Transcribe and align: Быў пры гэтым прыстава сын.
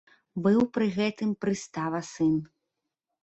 Быў 0.45 0.61
пры 0.77 0.87
гэтым 0.95 1.35
прыстава 1.45 2.01
сын. 2.13 2.31